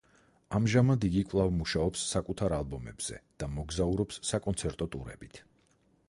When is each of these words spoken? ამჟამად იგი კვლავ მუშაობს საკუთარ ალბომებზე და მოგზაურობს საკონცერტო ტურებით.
ამჟამად 0.59 1.03
იგი 1.09 1.19
კვლავ 1.33 1.51
მუშაობს 1.57 2.05
საკუთარ 2.13 2.55
ალბომებზე 2.59 3.19
და 3.43 3.49
მოგზაურობს 3.57 4.17
საკონცერტო 4.31 4.89
ტურებით. 4.97 5.43